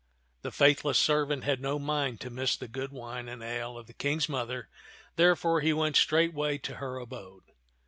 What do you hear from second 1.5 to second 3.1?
no mind to miss the good